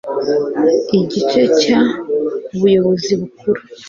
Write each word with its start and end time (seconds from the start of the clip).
IGICE 0.99 1.17
CYA 1.57 1.79
UBUYOBOZI 2.55 3.11
BUKURU 3.19 3.61